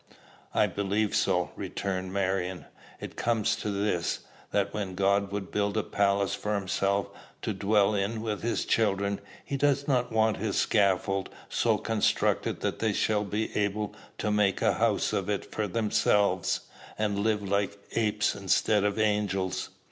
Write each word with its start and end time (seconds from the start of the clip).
"I 0.55 0.65
believe 0.65 1.15
so," 1.15 1.51
returned 1.55 2.11
Marion. 2.11 2.65
"It 2.99 3.15
comes 3.15 3.55
to 3.57 3.69
this, 3.69 4.21
that 4.49 4.73
when 4.73 4.95
God 4.95 5.31
would 5.31 5.51
build 5.51 5.77
a 5.77 5.83
palace 5.83 6.33
for 6.33 6.55
himself 6.55 7.11
to 7.43 7.53
dwell 7.53 7.93
in 7.93 8.23
with 8.23 8.41
his 8.41 8.65
children, 8.65 9.21
he 9.45 9.57
does 9.57 9.87
not 9.87 10.11
want 10.11 10.37
his 10.37 10.55
scaffold 10.57 11.29
so 11.49 11.77
constructed 11.77 12.61
that 12.61 12.79
they 12.79 12.93
shall 12.93 13.23
be 13.23 13.55
able 13.55 13.93
to 14.17 14.31
make 14.31 14.59
a 14.63 14.73
house 14.73 15.13
of 15.13 15.29
it 15.29 15.51
for 15.51 15.67
themselves, 15.67 16.61
and 16.97 17.19
live 17.19 17.47
like 17.47 17.77
apes 17.91 18.33
instead 18.33 18.83
of 18.83 18.97
angels." 18.97 19.69